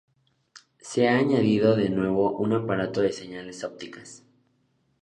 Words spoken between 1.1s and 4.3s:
añadido de nuevo un aparato de señales ópticas.